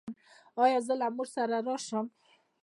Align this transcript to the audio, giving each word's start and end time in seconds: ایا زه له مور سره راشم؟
ایا 0.61 0.79
زه 0.87 0.93
له 1.01 1.07
مور 1.15 1.27
سره 1.35 1.57
راشم؟ 1.67 2.05